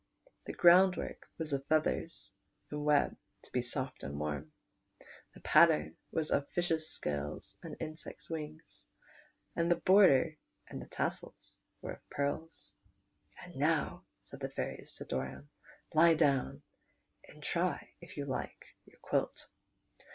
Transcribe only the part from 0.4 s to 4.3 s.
The groundwork was of feathers and web to be soft and